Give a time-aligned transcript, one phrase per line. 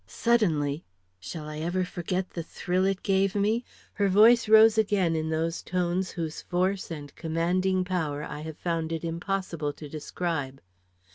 [0.07, 0.83] Suddenly
[1.19, 3.63] shall I ever forget the thrill it gave me?
[3.93, 8.91] her voice rose again in those tones whose force and commanding power I have found
[8.91, 10.59] it impossible to describe.